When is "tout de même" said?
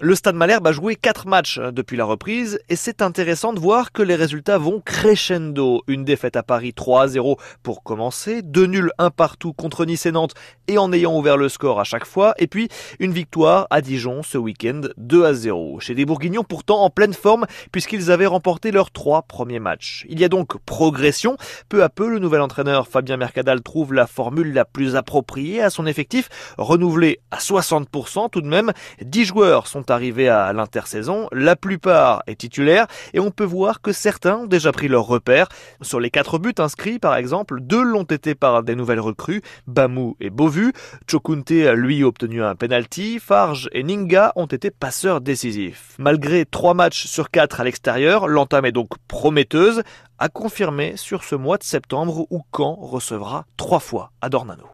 28.30-28.72